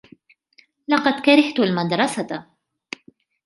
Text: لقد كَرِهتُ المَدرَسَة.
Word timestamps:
لقد 0.87 1.21
كَرِهتُ 1.21 1.59
المَدرَسَة. 1.59 2.45